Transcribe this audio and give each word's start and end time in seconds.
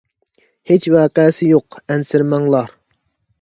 ھېچ 0.71 0.87
ۋەقەسى 0.93 1.49
يوق، 1.51 1.77
ئەنسىرىمەڭلار! 1.89 2.75